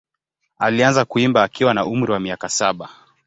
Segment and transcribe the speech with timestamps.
[0.57, 2.89] Alianza kuimba akiwa na umri wa miaka saba.